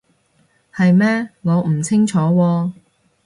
[0.73, 1.29] 係咩？
[1.43, 2.71] 我唔清楚喎